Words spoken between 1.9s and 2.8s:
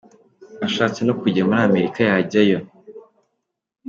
yajyayo.